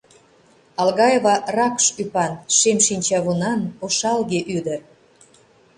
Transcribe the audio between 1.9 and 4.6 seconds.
ӱпан, шем шинчавунан, ошалге